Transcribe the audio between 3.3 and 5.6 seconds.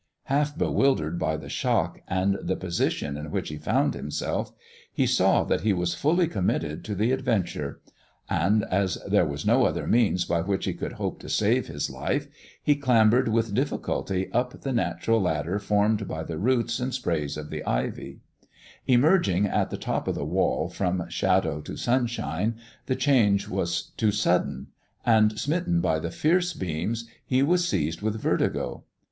he found himself, he saw